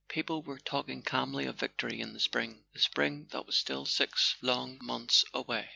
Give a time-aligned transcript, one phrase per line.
[0.07, 4.79] People were talking calmly of victory in the spring—the spring that was still six long
[4.81, 5.69] months away!